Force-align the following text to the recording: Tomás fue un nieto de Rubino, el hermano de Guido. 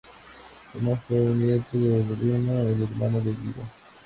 Tomás 0.73 0.99
fue 1.03 1.21
un 1.21 1.37
nieto 1.45 1.77
de 1.77 2.01
Rubino, 2.01 2.59
el 2.61 2.81
hermano 2.81 3.19
de 3.21 3.33
Guido. 3.35 3.61